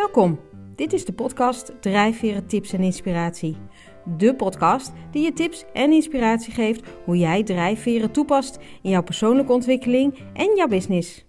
Welkom. 0.00 0.38
Dit 0.76 0.92
is 0.92 1.04
de 1.04 1.12
podcast 1.12 1.72
Drijfveren 1.80 2.46
Tips 2.46 2.72
en 2.72 2.80
Inspiratie. 2.80 3.56
De 4.16 4.34
podcast 4.34 4.92
die 5.10 5.24
je 5.24 5.32
tips 5.32 5.64
en 5.72 5.92
inspiratie 5.92 6.52
geeft 6.52 6.82
hoe 7.04 7.18
jij 7.18 7.42
drijfveren 7.42 8.10
toepast 8.10 8.58
in 8.82 8.90
jouw 8.90 9.02
persoonlijke 9.02 9.52
ontwikkeling 9.52 10.18
en 10.32 10.56
jouw 10.56 10.66
business. 10.66 11.24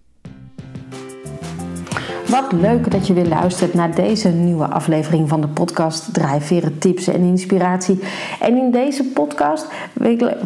Wat 2.28 2.52
leuk 2.52 2.90
dat 2.90 3.06
je 3.06 3.12
weer 3.12 3.26
luistert 3.26 3.74
naar 3.74 3.94
deze 3.94 4.28
nieuwe 4.28 4.66
aflevering 4.66 5.28
van 5.28 5.40
de 5.40 5.48
podcast 5.48 6.14
Drijfveren 6.14 6.78
Tips 6.78 7.06
en 7.06 7.22
Inspiratie. 7.22 7.98
En 8.40 8.56
in 8.56 8.70
deze 8.70 9.04
podcast, 9.04 9.72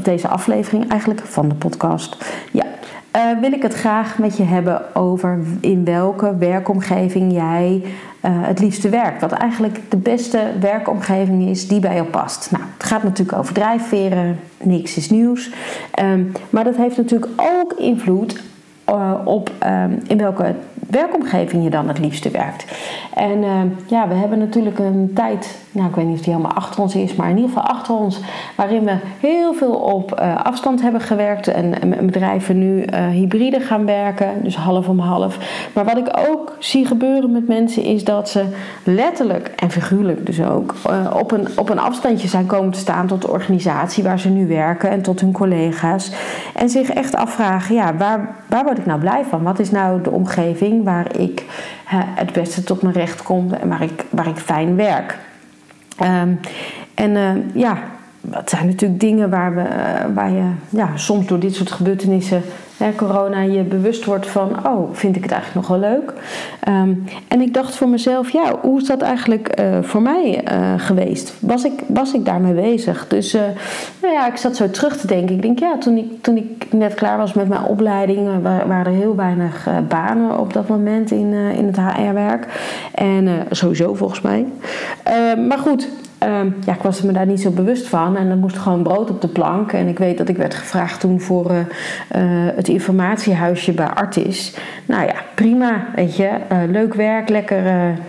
deze 0.03 0.29
aflevering 0.29 0.89
eigenlijk 0.89 1.21
van 1.21 1.49
de 1.49 1.55
podcast, 1.55 2.17
ja, 2.53 2.66
uh, 3.17 3.41
wil 3.41 3.53
ik 3.53 3.63
het 3.63 3.75
graag 3.75 4.19
met 4.19 4.37
je 4.37 4.43
hebben 4.43 4.95
over 4.95 5.39
in 5.61 5.85
welke 5.85 6.37
werkomgeving 6.37 7.33
jij 7.33 7.83
uh, 7.85 7.91
het 8.23 8.61
liefste 8.61 8.89
werkt. 8.89 9.21
Wat 9.21 9.33
eigenlijk 9.33 9.81
de 9.89 9.97
beste 9.97 10.41
werkomgeving 10.61 11.49
is 11.49 11.69
die 11.69 11.81
bij 11.81 11.95
jou 11.95 12.07
past. 12.07 12.51
Nou, 12.51 12.65
het 12.77 12.85
gaat 12.85 13.03
natuurlijk 13.03 13.39
over 13.39 13.55
drijfveren, 13.55 14.39
niks 14.63 14.97
is 14.97 15.11
nieuws. 15.11 15.51
Um, 16.03 16.33
maar 16.51 16.65
dat 16.65 16.77
heeft 16.77 16.97
natuurlijk 16.97 17.33
ook 17.37 17.73
invloed 17.73 18.43
uh, 18.89 19.13
op 19.25 19.51
um, 19.67 20.03
in 20.07 20.19
welke 20.19 20.55
werkomgeving 20.87 21.65
je 21.65 21.71
dan 21.71 21.89
het 21.89 21.99
liefste 21.99 22.31
werkt. 22.31 22.65
En 23.15 23.43
uh, 23.43 23.51
ja, 23.87 24.09
we 24.09 24.15
hebben 24.15 24.39
natuurlijk 24.39 24.79
een 24.79 25.11
tijd, 25.15 25.59
nou 25.71 25.89
ik 25.89 25.95
weet 25.95 26.07
niet 26.07 26.19
of 26.19 26.25
die 26.25 26.35
helemaal 26.35 26.57
achter 26.57 26.83
ons 26.83 26.95
is, 26.95 27.15
maar 27.15 27.31
in 27.31 27.37
ieder 27.37 27.51
geval 27.51 27.69
achter 27.69 27.95
ons, 27.95 28.21
waarin 28.57 28.85
we 28.85 28.97
heel 29.21 29.55
veel 29.55 29.75
op 29.75 30.21
uh, 30.21 30.45
afstand 30.45 30.83
hebben 30.83 31.01
gewerkt 31.01 31.49
en, 31.49 31.83
en 31.83 32.07
bedrijven 32.07 32.59
nu 32.59 32.85
uh, 32.85 33.07
hybride 33.07 33.61
gaan 33.61 33.87
werken, 33.87 34.43
dus 34.43 34.57
half 34.57 34.89
om 34.89 34.99
half. 34.99 35.39
Maar 35.75 35.85
wat 35.85 35.97
ik 35.97 36.19
ook 36.29 36.57
zie 36.59 36.87
gebeuren 36.87 37.33
met 37.33 37.49
mensen 37.49 37.83
is 37.83 38.05
dat 38.05 38.29
ze 38.29 38.45
letterlijk 38.85 39.53
en 39.57 39.71
figuurlijk 39.71 40.27
dus 40.27 40.43
ook 40.43 40.75
op, 41.19 41.31
een, 41.33 41.49
op 41.57 41.69
een 41.69 41.79
afstandje 41.79 42.29
zijn 42.29 42.47
komen 42.47 42.71
te 42.71 42.79
staan 42.79 43.07
tot 43.07 43.23
de 43.23 43.31
organisatie 43.31 44.03
waar 44.03 44.19
ze 44.19 44.29
nu 44.29 44.47
werken 44.47 44.91
en 44.91 45.03
tot 45.03 45.21
hun 45.21 45.33
collega's. 45.33 46.13
En 46.55 46.69
zich 46.69 46.91
echt 46.91 47.17
afvragen, 47.17 47.75
ja, 47.75 47.97
waar, 47.97 48.35
waar 48.47 48.65
word 48.65 48.79
ik 48.79 48.87
nou 48.87 49.01
blij 49.01 49.25
van? 49.29 49.43
Wat 49.43 49.59
is 49.59 49.71
nou 49.71 50.03
de 50.03 50.11
omgeving? 50.11 50.76
Waar 50.85 51.19
ik 51.19 51.45
het 51.95 52.33
beste 52.33 52.63
tot 52.63 52.83
mijn 52.83 52.95
recht 52.95 53.23
kom 53.23 53.53
en 53.53 53.69
waar 53.69 53.83
ik, 53.83 54.05
waar 54.11 54.29
ik 54.29 54.37
fijn 54.37 54.77
werk. 54.77 55.19
Um, 56.03 56.41
en 56.95 57.11
uh, 57.11 57.31
ja, 57.55 57.79
het 58.31 58.51
zijn 58.51 58.67
natuurlijk 58.67 59.01
dingen 59.01 59.31
waar, 59.31 59.55
we, 59.55 59.61
uh, 59.61 60.15
waar 60.15 60.31
je 60.31 60.51
ja, 60.69 60.97
soms 60.97 61.27
door 61.27 61.39
dit 61.39 61.55
soort 61.55 61.73
gebeurtenissen 61.73 62.43
hè, 62.77 62.95
corona 62.95 63.41
je 63.41 63.63
bewust 63.63 64.05
wordt 64.05 64.27
van, 64.27 64.67
oh, 64.67 64.95
vind 64.95 65.17
ik 65.17 65.23
het 65.23 65.33
eigenlijk 65.33 65.69
nog 65.69 65.79
wel 65.79 65.91
leuk? 65.91 66.13
Um, 66.69 67.05
en 67.29 67.41
ik 67.41 67.55
dacht 67.55 67.75
voor 67.75 67.89
mezelf, 67.89 68.31
ja, 68.31 68.55
hoe 68.61 68.81
is 68.81 68.87
dat 68.87 69.03
eigenlijk 69.03 69.61
uh, 69.61 69.79
voor 69.83 70.03
mij 70.03 70.45
uh, 70.53 70.73
geweest? 70.77 71.35
Was 71.41 71.65
ik, 71.65 71.83
was 71.87 72.13
ik 72.13 72.25
daarmee 72.25 72.55
bezig? 72.55 73.09
Dus 73.09 73.35
uh, 73.35 73.41
nou 74.03 74.15
ja, 74.15 74.27
ik 74.27 74.37
zat 74.37 74.57
zo 74.57 74.71
terug 74.71 74.97
te 74.97 75.07
denken. 75.07 75.35
Ik 75.35 75.43
denk, 75.43 75.59
ja, 75.59 75.79
toen 75.79 75.97
ik, 75.97 76.23
toen 76.23 76.37
ik 76.37 76.73
net 76.73 76.95
klaar 76.95 77.17
was 77.19 77.33
met 77.33 77.49
mijn 77.49 77.65
opleiding, 77.65 78.43
waren 78.43 78.93
er 78.93 78.99
heel 78.99 79.17
weinig 79.17 79.69
banen 79.89 80.39
op 80.39 80.53
dat 80.53 80.69
moment 80.69 81.11
in, 81.11 81.33
in 81.33 81.67
het 81.67 81.77
HR-werk. 81.77 82.47
En 82.95 83.47
sowieso 83.51 83.95
volgens 83.95 84.21
mij. 84.21 84.47
maar 85.49 85.59
goed, 85.59 85.89
Um, 86.27 86.55
ja, 86.67 86.73
ik 86.73 86.83
was 86.83 87.03
me 87.03 87.13
daar 87.13 87.27
niet 87.27 87.41
zo 87.41 87.51
bewust 87.51 87.89
van. 87.89 88.17
En 88.17 88.31
er 88.31 88.37
moest 88.37 88.59
gewoon 88.59 88.83
brood 88.83 89.11
op 89.11 89.21
de 89.21 89.29
plank. 89.29 89.73
En 89.73 89.89
ik 89.89 89.99
weet 89.99 90.19
dat 90.19 90.29
ik 90.29 90.37
werd 90.37 90.55
gevraagd 90.55 91.01
toen 91.01 91.21
voor 91.21 91.51
uh, 91.51 91.59
uh, 91.59 91.65
het 92.57 92.69
informatiehuisje 92.69 93.73
bij 93.73 93.87
Artis. 93.87 94.57
Nou 94.87 95.05
ja, 95.05 95.15
prima, 95.35 95.85
weet 95.95 96.17
je. 96.17 96.31
Uh, 96.53 96.59
leuk 96.71 96.95
werk, 96.95 97.29
lekker 97.29 97.63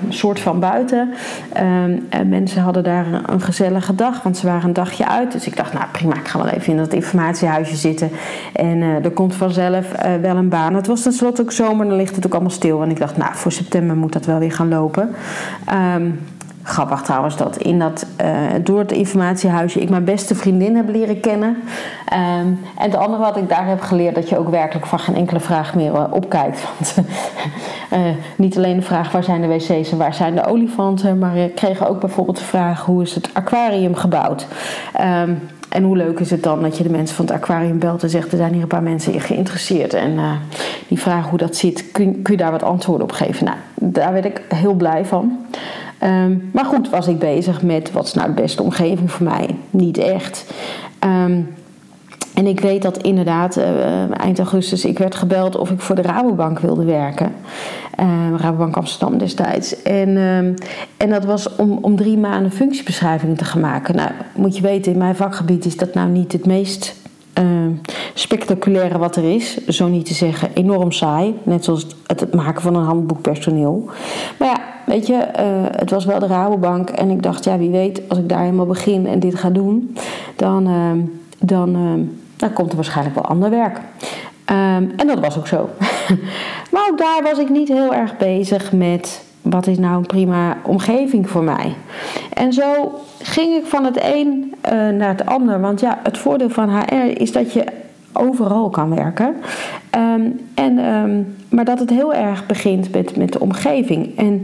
soort 0.09 0.39
van 0.39 0.59
buiten. 0.59 1.13
Um, 1.57 2.05
en 2.09 2.29
mensen 2.29 2.61
hadden 2.61 2.83
daar 2.83 3.05
een 3.25 3.41
gezellige 3.41 3.95
dag, 3.95 4.23
want 4.23 4.37
ze 4.37 4.47
waren 4.47 4.67
een 4.67 4.73
dagje 4.73 5.07
uit. 5.07 5.31
Dus 5.31 5.47
ik 5.47 5.57
dacht, 5.57 5.73
nou 5.73 5.85
prima, 5.91 6.15
ik 6.15 6.27
ga 6.27 6.37
wel 6.37 6.47
even 6.47 6.71
in 6.71 6.77
dat 6.77 6.93
informatiehuisje 6.93 7.75
zitten. 7.75 8.09
En 8.53 8.81
er 8.81 9.11
komt 9.11 9.35
vanzelf 9.35 9.91
wel 10.21 10.35
een 10.35 10.49
baan. 10.49 10.75
Het 10.75 10.87
was 10.87 11.01
tenslotte 11.01 11.41
ook 11.41 11.51
zomer, 11.51 11.87
dan 11.87 11.95
ligt 11.95 12.15
het 12.15 12.25
ook 12.25 12.33
allemaal 12.33 12.51
stil. 12.51 12.81
En 12.81 12.89
ik 12.89 12.99
dacht, 12.99 13.17
nou, 13.17 13.31
voor 13.33 13.51
september 13.51 13.95
moet 13.95 14.13
dat 14.13 14.25
wel 14.25 14.39
weer 14.39 14.51
gaan 14.51 14.69
lopen. 14.69 15.09
Um, 15.95 16.19
Grappig 16.67 17.01
trouwens 17.01 17.37
dat 17.37 17.57
in 17.57 17.79
dat, 17.79 18.05
uh, 18.21 18.41
door 18.63 18.79
het 18.79 18.91
informatiehuisje 18.91 19.81
ik 19.81 19.89
mijn 19.89 20.03
beste 20.03 20.35
vriendin 20.35 20.75
heb 20.75 20.89
leren 20.89 21.19
kennen. 21.19 21.49
Um, 21.49 22.59
en 22.77 22.89
het 22.89 22.95
andere 22.95 23.23
wat 23.23 23.37
ik 23.37 23.49
daar 23.49 23.67
heb 23.67 23.81
geleerd, 23.81 24.15
dat 24.15 24.29
je 24.29 24.37
ook 24.37 24.49
werkelijk 24.49 24.85
van 24.85 24.99
geen 24.99 25.15
enkele 25.15 25.39
vraag 25.39 25.75
meer 25.75 25.93
uh, 25.93 26.03
opkijkt. 26.09 26.63
Want 26.77 26.95
uh, 27.93 27.99
niet 28.35 28.57
alleen 28.57 28.75
de 28.75 28.81
vraag 28.81 29.11
waar 29.11 29.23
zijn 29.23 29.41
de 29.41 29.47
wc's 29.47 29.91
en 29.91 29.97
waar 29.97 30.13
zijn 30.13 30.35
de 30.35 30.45
olifanten, 30.45 31.17
maar 31.17 31.37
ik 31.37 31.55
kreeg 31.55 31.87
ook 31.87 31.99
bijvoorbeeld 31.99 32.37
de 32.37 32.43
vraag 32.43 32.85
hoe 32.85 33.01
is 33.01 33.15
het 33.15 33.29
aquarium 33.33 33.95
gebouwd. 33.95 34.47
Um, 35.01 35.41
en 35.69 35.83
hoe 35.83 35.97
leuk 35.97 36.19
is 36.19 36.31
het 36.31 36.43
dan 36.43 36.61
dat 36.61 36.77
je 36.77 36.83
de 36.83 36.89
mensen 36.89 37.15
van 37.15 37.25
het 37.25 37.33
aquarium 37.33 37.79
belt 37.79 38.03
en 38.03 38.09
zegt: 38.09 38.31
er 38.31 38.37
zijn 38.37 38.53
hier 38.53 38.61
een 38.61 38.67
paar 38.67 38.83
mensen 38.83 39.13
in 39.13 39.21
geïnteresseerd. 39.21 39.93
En 39.93 40.19
die 40.87 40.99
vragen 40.99 41.29
hoe 41.29 41.39
dat 41.39 41.55
zit, 41.55 41.91
kun, 41.91 42.21
kun, 42.21 42.33
je 42.33 42.39
daar 42.39 42.51
wat 42.51 42.63
antwoorden 42.63 43.03
op 43.03 43.11
geven? 43.11 43.45
Nou, 43.45 43.57
daar 43.73 44.13
werd 44.13 44.25
ik 44.25 44.41
heel 44.49 44.73
blij 44.73 45.05
van. 45.05 45.45
Um, 46.03 46.49
maar 46.53 46.65
goed, 46.65 46.89
was 46.89 47.07
ik 47.07 47.19
bezig 47.19 47.61
met 47.61 47.91
wat 47.91 48.05
is 48.05 48.13
nou 48.13 48.27
de 48.27 48.41
beste 48.41 48.63
omgeving 48.63 49.11
voor 49.11 49.25
mij? 49.25 49.55
Niet 49.69 49.97
echt. 49.97 50.53
Um, 51.03 51.55
en 52.33 52.47
ik 52.47 52.59
weet 52.59 52.81
dat 52.81 52.97
inderdaad 52.97 53.57
uh, 53.57 54.19
eind 54.19 54.37
augustus 54.37 54.85
ik 54.85 54.97
werd 54.97 55.15
gebeld 55.15 55.57
of 55.57 55.71
ik 55.71 55.81
voor 55.81 55.95
de 55.95 56.01
Rabobank 56.01 56.59
wilde 56.59 56.83
werken. 56.85 57.31
Uh, 57.99 58.05
Rabobank 58.37 58.75
Amsterdam 58.75 59.17
destijds. 59.17 59.81
En, 59.81 60.17
en 60.97 61.09
dat 61.09 61.25
was 61.25 61.55
om, 61.55 61.77
om 61.81 61.95
drie 61.95 62.17
maanden 62.17 62.51
functiebeschrijvingen 62.51 63.35
te 63.35 63.45
gaan 63.45 63.61
maken. 63.61 63.95
Nou, 63.95 64.11
moet 64.35 64.55
je 64.55 64.61
weten, 64.61 64.91
in 64.91 64.97
mijn 64.97 65.15
vakgebied 65.15 65.65
is 65.65 65.77
dat 65.77 65.93
nou 65.93 66.09
niet 66.09 66.31
het 66.31 66.45
meest 66.45 66.95
spectaculaire 68.13 68.97
wat 68.97 69.15
er 69.15 69.33
is. 69.33 69.65
Zo 69.67 69.87
niet 69.87 70.05
te 70.05 70.13
zeggen, 70.13 70.49
enorm 70.53 70.91
saai. 70.91 71.35
Net 71.43 71.63
zoals 71.63 71.87
het, 72.07 72.19
het 72.19 72.33
maken 72.33 72.61
van 72.61 72.75
een 72.75 72.85
handboek 72.85 73.21
personeel. 73.21 73.89
Maar 74.39 74.47
ja, 74.47 74.59
weet 74.87 75.07
je, 75.07 75.13
uh, 75.13 75.21
het 75.71 75.89
was 75.89 76.05
wel 76.05 76.19
de 76.19 76.27
Rabobank. 76.27 76.89
En 76.89 77.09
ik 77.09 77.23
dacht, 77.23 77.43
ja, 77.43 77.57
wie 77.57 77.69
weet, 77.69 78.01
als 78.07 78.17
ik 78.17 78.29
daar 78.29 78.39
helemaal 78.39 78.65
begin 78.65 79.07
en 79.07 79.19
dit 79.19 79.35
ga 79.35 79.49
doen, 79.49 79.95
dan, 80.35 80.67
uh, 80.67 80.91
dan, 81.39 81.69
uh, 81.75 82.07
dan 82.35 82.53
komt 82.53 82.69
er 82.69 82.75
waarschijnlijk 82.75 83.15
wel 83.15 83.25
ander 83.25 83.49
werk. 83.49 83.77
Um, 84.49 84.91
en 84.97 85.07
dat 85.07 85.19
was 85.19 85.37
ook 85.37 85.47
zo. 85.47 85.69
maar 86.71 86.87
ook 86.91 86.97
daar 86.97 87.19
was 87.23 87.37
ik 87.37 87.49
niet 87.49 87.67
heel 87.67 87.93
erg 87.93 88.17
bezig 88.17 88.71
met 88.71 89.25
wat 89.41 89.67
is 89.67 89.77
nou 89.77 89.97
een 89.97 90.05
prima 90.05 90.57
omgeving 90.63 91.29
voor 91.29 91.43
mij. 91.43 91.73
En 92.33 92.53
zo 92.53 92.93
ging 93.21 93.55
ik 93.55 93.65
van 93.65 93.85
het 93.85 93.99
een 94.03 94.53
naar 94.97 95.09
het 95.09 95.25
ander. 95.25 95.61
Want 95.61 95.79
ja, 95.79 95.99
het 96.03 96.17
voordeel 96.17 96.49
van 96.49 96.69
HR 96.69 97.21
is 97.21 97.31
dat 97.31 97.53
je 97.53 97.63
overal 98.13 98.69
kan 98.69 98.95
werken. 98.95 99.35
En, 100.53 101.35
maar 101.49 101.65
dat 101.65 101.79
het 101.79 101.89
heel 101.89 102.13
erg 102.13 102.45
begint 102.45 102.91
met, 102.91 103.17
met 103.17 103.31
de 103.31 103.39
omgeving. 103.39 104.17
En 104.17 104.43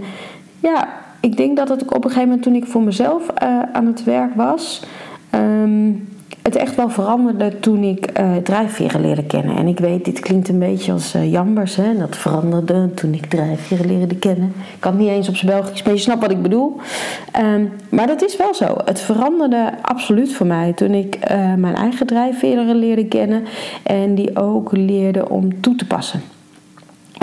ja, 0.63 0.87
ik 1.19 1.37
denk 1.37 1.57
dat 1.57 1.69
het 1.69 1.81
op 1.83 1.95
een 1.95 2.01
gegeven 2.01 2.23
moment 2.23 2.43
toen 2.43 2.55
ik 2.55 2.65
voor 2.65 2.81
mezelf 2.81 3.23
uh, 3.43 3.59
aan 3.73 3.85
het 3.85 4.03
werk 4.03 4.35
was. 4.35 4.83
Um, 5.35 6.11
het 6.41 6.55
echt 6.55 6.75
wel 6.75 6.89
veranderde 6.89 7.59
toen 7.59 7.83
ik 7.83 8.19
uh, 8.19 8.35
drijfveren 8.35 9.01
leerde 9.01 9.23
kennen. 9.25 9.57
En 9.57 9.67
ik 9.67 9.79
weet, 9.79 10.05
dit 10.05 10.19
klinkt 10.19 10.49
een 10.49 10.59
beetje 10.59 10.91
als 10.91 11.15
uh, 11.15 11.31
jambers. 11.31 11.75
Hè? 11.75 11.97
Dat 11.97 12.17
veranderde 12.17 12.93
toen 12.93 13.13
ik 13.13 13.25
drijfveren 13.25 13.85
leerde 13.85 14.15
kennen. 14.15 14.53
Ik 14.73 14.79
kan 14.79 14.97
niet 14.97 15.09
eens 15.09 15.29
op 15.29 15.35
zijn 15.35 15.51
Belgisch, 15.51 15.83
maar 15.83 15.93
je 15.93 15.99
snapt 15.99 16.21
wat 16.21 16.31
ik 16.31 16.41
bedoel. 16.41 16.75
Um, 17.39 17.71
maar 17.89 18.07
dat 18.07 18.23
is 18.23 18.37
wel 18.37 18.53
zo. 18.53 18.75
Het 18.85 18.99
veranderde 18.99 19.71
absoluut 19.81 20.33
voor 20.33 20.47
mij 20.47 20.73
toen 20.73 20.93
ik 20.93 21.17
mijn 21.57 21.75
eigen 21.75 22.07
drijfveren 22.07 22.75
leerde 22.75 23.05
kennen. 23.05 23.43
En 23.83 24.15
die 24.15 24.35
ook 24.35 24.71
leerde 24.71 25.29
om 25.29 25.61
toe 25.61 25.75
te 25.75 25.87
passen. 25.87 26.21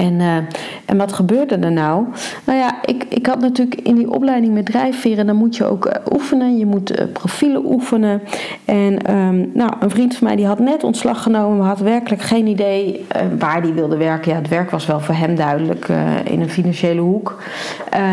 En, 0.00 0.20
uh, 0.20 0.36
en 0.84 0.96
wat 0.96 1.12
gebeurde 1.12 1.56
er 1.56 1.72
nou? 1.72 2.04
Nou 2.44 2.58
ja, 2.58 2.74
ik, 2.84 3.04
ik 3.08 3.26
had 3.26 3.40
natuurlijk 3.40 3.80
in 3.80 3.94
die 3.94 4.10
opleiding 4.10 4.54
met 4.54 4.66
drijfveren, 4.66 5.26
dan 5.26 5.36
moet 5.36 5.56
je 5.56 5.64
ook 5.64 5.86
uh, 5.86 5.92
oefenen. 6.12 6.58
Je 6.58 6.66
moet 6.66 7.00
uh, 7.00 7.06
profielen 7.12 7.64
oefenen. 7.64 8.22
En 8.64 9.16
um, 9.16 9.50
nou, 9.54 9.72
een 9.80 9.90
vriend 9.90 10.16
van 10.16 10.26
mij 10.26 10.36
die 10.36 10.46
had 10.46 10.58
net 10.58 10.84
ontslag 10.84 11.22
genomen, 11.22 11.58
maar 11.58 11.66
had 11.66 11.80
werkelijk 11.80 12.22
geen 12.22 12.46
idee 12.46 13.06
waar 13.38 13.62
die 13.62 13.72
wilde 13.72 13.96
werken. 13.96 14.30
Ja, 14.30 14.36
het 14.36 14.48
werk 14.48 14.70
was 14.70 14.86
wel 14.86 15.00
voor 15.00 15.14
hem 15.14 15.36
duidelijk 15.36 15.88
in 16.24 16.40
een 16.40 16.50
financiële 16.50 17.00
hoek. 17.00 17.42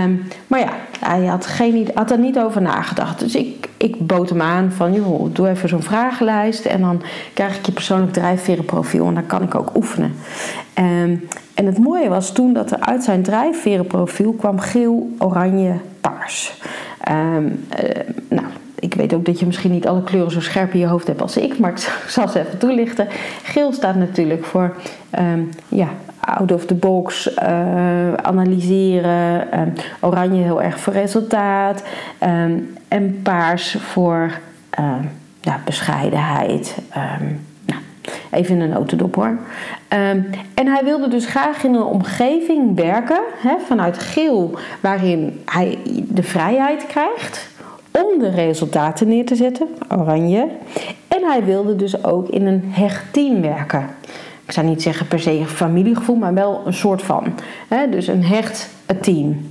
Um, 0.06 0.28
maar 0.48 0.60
ja, 0.60 0.72
hij 1.00 1.26
had, 1.26 1.46
geen, 1.46 1.88
had 1.94 2.12
er 2.12 2.20
niet 2.20 2.40
over 2.40 2.62
nagedacht. 2.62 3.20
Dus 3.20 3.36
ik, 3.36 3.70
ik 3.78 4.08
bood 4.08 4.30
hem 4.30 4.42
aan 4.42 4.72
van, 4.72 4.94
joh, 4.94 5.34
doe 5.34 5.50
even 5.50 5.70
zo'n 5.70 5.82
vragenlijst. 5.82 6.66
En 6.66 6.82
dan 6.82 7.02
krijg 7.34 7.58
ik 7.58 7.66
je 7.66 7.72
persoonlijk 7.72 8.14
drijfverenprofiel 8.14 9.08
en 9.08 9.14
dan 9.14 9.26
kan 9.26 9.42
ik 9.42 9.56
ook 9.56 9.76
oefenen. 9.76 10.14
Um, 11.04 11.28
en 11.58 11.66
het 11.66 11.78
mooie 11.78 12.10
was 12.10 12.32
toen 12.32 12.54
dat 12.54 12.72
er 12.72 12.80
uit 12.80 13.04
zijn 13.04 13.24
drijfverenprofiel 13.24 14.34
kwam 14.34 14.60
geel, 14.60 15.10
oranje, 15.20 15.74
paars. 16.02 16.62
Um, 17.10 17.66
uh, 17.84 17.90
nou, 18.30 18.48
ik 18.80 18.94
weet 18.94 19.14
ook 19.14 19.26
dat 19.26 19.40
je 19.40 19.46
misschien 19.46 19.72
niet 19.72 19.88
alle 19.88 20.04
kleuren 20.04 20.32
zo 20.32 20.42
scherp 20.42 20.74
in 20.74 20.80
je 20.80 20.86
hoofd 20.86 21.08
hebt 21.08 21.22
als 21.22 21.38
ik, 21.38 21.60
maar 21.60 21.72
ik 21.72 21.78
zal 22.08 22.28
ze 22.28 22.40
even 22.40 22.58
toelichten. 22.58 23.08
Geel 23.44 23.74
staat 23.74 23.96
natuurlijk 23.96 24.46
voor 24.46 24.76
um, 25.20 25.50
ja, 25.68 25.88
out 26.20 26.52
of 26.52 26.66
the 26.66 26.76
box 26.76 27.34
uh, 27.38 28.14
analyseren. 28.14 29.60
Um, 29.60 29.74
oranje 30.00 30.42
heel 30.42 30.62
erg 30.62 30.80
voor 30.80 30.94
resultaat. 30.94 31.84
En 32.88 33.20
paars 33.24 33.78
voor 33.80 34.32
ja, 35.42 35.62
bescheidenheid. 35.66 36.78
Even 38.32 38.56
in 38.56 38.62
een 38.62 38.70
notendop 38.70 39.16
hoor. 39.16 39.38
en 40.54 40.68
hij 40.68 40.82
wilde 40.84 41.08
dus 41.08 41.26
graag 41.26 41.64
in 41.64 41.74
een 41.74 41.84
omgeving 41.84 42.76
werken, 42.76 43.20
vanuit 43.68 43.98
geel, 43.98 44.58
waarin 44.80 45.42
hij 45.46 45.78
de 46.08 46.24
vrijheid 46.24 46.86
krijgt 46.88 47.50
om 47.92 48.20
de 48.20 48.30
resultaten 48.30 49.08
neer 49.08 49.26
te 49.26 49.36
zetten, 49.36 49.68
oranje. 49.90 50.48
En 51.08 51.24
hij 51.24 51.44
wilde 51.44 51.76
dus 51.76 52.04
ook 52.04 52.30
in 52.30 52.46
een 52.46 52.64
hecht 52.66 53.14
team 53.14 53.42
werken. 53.42 53.90
Ik 54.46 54.52
zou 54.52 54.68
niet 54.68 54.82
zeggen 54.82 55.08
per 55.08 55.20
se 55.20 55.44
familiegevoel, 55.46 56.16
maar 56.16 56.34
wel 56.34 56.62
een 56.66 56.74
soort 56.74 57.02
van. 57.02 57.34
Dus 57.90 58.08
een 58.08 58.24
hecht 58.24 58.70
team. 59.02 59.50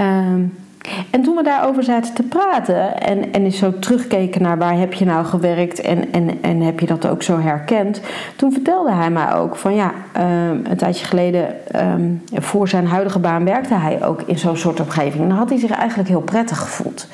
Um, 0.00 0.63
en 1.10 1.22
toen 1.22 1.36
we 1.36 1.42
daarover 1.42 1.82
zaten 1.82 2.14
te 2.14 2.22
praten 2.22 3.00
en, 3.00 3.32
en 3.32 3.52
zo 3.52 3.78
terugkeken 3.78 4.42
naar 4.42 4.58
waar 4.58 4.78
heb 4.78 4.92
je 4.92 5.04
nou 5.04 5.24
gewerkt 5.24 5.80
en, 5.80 6.12
en, 6.12 6.42
en 6.42 6.60
heb 6.60 6.80
je 6.80 6.86
dat 6.86 7.06
ook 7.06 7.22
zo 7.22 7.40
herkend, 7.40 8.00
toen 8.36 8.52
vertelde 8.52 8.92
hij 8.92 9.10
mij 9.10 9.34
ook 9.34 9.56
van 9.56 9.74
ja, 9.74 9.92
um, 10.16 10.62
een 10.70 10.76
tijdje 10.76 11.06
geleden 11.06 11.54
um, 11.76 12.22
voor 12.32 12.68
zijn 12.68 12.86
huidige 12.86 13.18
baan 13.18 13.44
werkte 13.44 13.74
hij 13.74 14.04
ook 14.04 14.22
in 14.22 14.38
zo'n 14.38 14.56
soort 14.56 14.80
omgeving. 14.80 15.22
En 15.22 15.28
dan 15.28 15.38
had 15.38 15.48
hij 15.48 15.58
zich 15.58 15.70
eigenlijk 15.70 16.08
heel 16.08 16.20
prettig 16.20 16.58
gevoeld. 16.58 17.08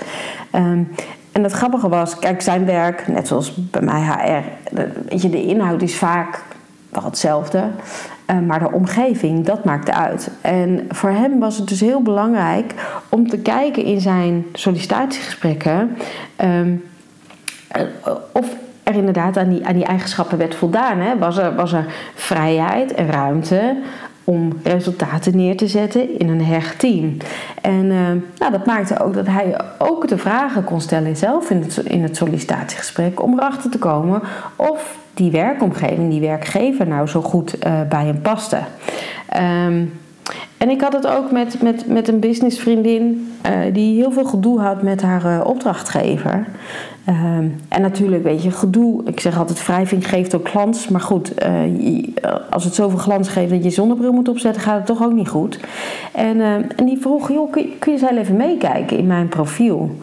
Um, 0.55 0.89
en 1.33 1.43
het 1.43 1.53
grappige 1.53 1.89
was, 1.89 2.19
kijk, 2.19 2.43
zijn 2.43 2.65
werk, 2.65 3.09
net 3.09 3.29
zoals 3.29 3.55
bij 3.71 3.83
mij 3.83 4.01
HR, 4.01 4.75
weet 5.09 5.23
je, 5.23 5.31
de 5.31 5.43
inhoud 5.43 5.83
is 5.83 5.97
vaak 5.97 6.43
wel 6.91 7.05
hetzelfde. 7.05 7.65
Uh, 8.31 8.39
maar 8.39 8.59
de 8.59 8.73
omgeving, 8.73 9.45
dat 9.45 9.65
maakte 9.65 9.95
uit. 9.95 10.31
En 10.41 10.87
voor 10.89 11.11
hem 11.11 11.39
was 11.39 11.57
het 11.57 11.69
dus 11.69 11.81
heel 11.81 12.03
belangrijk 12.03 12.75
om 13.09 13.29
te 13.29 13.39
kijken 13.39 13.85
in 13.85 14.01
zijn 14.01 14.47
sollicitatiegesprekken 14.53 15.97
um, 16.45 16.85
of 18.33 18.57
er 18.83 18.95
inderdaad 18.95 19.37
aan 19.37 19.49
die, 19.49 19.67
aan 19.67 19.75
die 19.75 19.85
eigenschappen 19.85 20.39
werd 20.39 20.55
voldaan. 20.55 20.99
Hè? 20.99 21.19
Was, 21.19 21.37
er, 21.37 21.55
was 21.55 21.73
er 21.73 21.85
vrijheid 22.15 22.95
en 22.95 23.11
ruimte 23.11 23.77
om 24.31 24.53
resultaten 24.63 25.37
neer 25.37 25.57
te 25.57 25.67
zetten 25.67 26.19
in 26.19 26.29
een 26.29 26.45
hecht 26.45 26.79
team. 26.79 27.17
En 27.63 27.85
uh, 27.85 28.09
nou, 28.39 28.53
dat 28.53 28.67
maakte 28.67 29.01
ook 29.01 29.15
dat 29.15 29.27
hij 29.27 29.61
ook 29.79 30.09
de 30.09 30.19
vragen 30.19 30.65
kon 30.65 30.81
stellen 30.81 31.17
zelf 31.17 31.51
in 31.51 31.63
het, 31.63 31.77
in 31.77 32.03
het 32.03 32.17
sollicitatiegesprek 32.17 33.23
om 33.23 33.39
erachter 33.39 33.71
te 33.71 33.79
komen 33.79 34.23
of 34.57 34.99
die 35.15 35.31
werkomgeving, 35.31 36.11
die 36.11 36.21
werkgever 36.21 36.87
nou 36.87 37.07
zo 37.07 37.23
goed 37.23 37.67
uh, 37.67 37.81
bij 37.89 38.05
hem 38.05 38.21
paste. 38.21 38.59
Um, 39.67 39.93
en 40.61 40.71
ik 40.71 40.81
had 40.81 40.93
het 40.93 41.07
ook 41.07 41.31
met, 41.31 41.63
met, 41.63 41.87
met 41.87 42.09
een 42.09 42.21
businessvriendin 42.21 43.33
uh, 43.47 43.75
die 43.75 43.97
heel 43.97 44.11
veel 44.11 44.25
gedoe 44.25 44.61
had 44.61 44.83
met 44.83 45.03
haar 45.03 45.25
uh, 45.25 45.47
opdrachtgever. 45.47 46.47
Ehm, 47.05 47.49
en 47.69 47.83
natuurlijk, 47.83 48.23
weet 48.23 48.43
je, 48.43 48.51
gedoe. 48.51 49.05
Ik 49.05 49.21
zeg 49.21 49.39
altijd: 49.39 49.67
wrijving 49.67 50.09
geeft 50.09 50.35
ook 50.35 50.49
glans. 50.49 50.89
Maar 50.89 51.01
goed, 51.01 51.33
uh, 51.43 52.35
als 52.51 52.65
het 52.65 52.75
zoveel 52.75 52.99
glans 52.99 53.29
geeft 53.29 53.51
dat 53.51 53.65
je 53.65 53.71
zonnebril 53.71 54.13
moet 54.13 54.29
opzetten, 54.29 54.63
gaat 54.63 54.77
het 54.77 54.87
toch 54.87 55.03
ook 55.03 55.13
niet 55.13 55.29
goed. 55.29 55.61
En, 56.13 56.41
ehm, 56.41 56.63
en 56.77 56.85
die 56.85 56.99
vroeg: 57.01 57.29
joh, 57.29 57.53
kun 57.53 57.63
je, 57.63 57.77
kun 57.79 57.93
je 57.93 58.19
even 58.19 58.37
meekijken 58.37 58.99
in 58.99 59.07
mijn 59.07 59.29
profiel? 59.29 59.97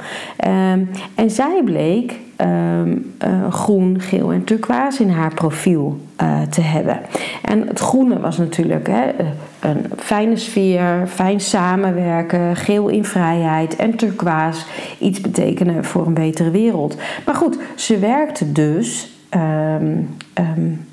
Um, 0.48 0.89
en 1.15 1.31
zij 1.31 1.62
bleek 1.65 2.19
um, 2.42 3.16
uh, 3.28 3.51
groen, 3.51 4.00
geel 4.00 4.31
en 4.31 4.44
turquoise 4.44 5.04
in 5.04 5.10
haar 5.10 5.34
profiel 5.34 6.00
uh, 6.22 6.42
te 6.42 6.62
hebben. 6.62 7.00
En 7.42 7.68
het 7.68 7.80
groene 7.80 8.19
was 8.19 8.38
natuurlijk 8.38 8.88
hè, 8.88 9.12
een 9.60 9.86
fijne 9.98 10.36
sfeer, 10.36 11.07
fijn 11.07 11.39
samenwerken, 11.39 12.56
geel 12.56 12.88
in 12.88 13.06
vrijheid 13.06 13.75
en 13.75 13.95
turquoise 13.95 14.66
iets 15.00 15.22
betekenen 15.22 15.86
voor 15.86 16.06
een 16.06 16.13
betere 16.13 16.51
wereld. 16.51 16.98
Maar 17.25 17.36
goed, 17.36 17.57
ze 17.75 18.00
werkte 18.00 18.51
dus. 18.51 19.12
Um, 19.80 20.10
um, 20.33 20.86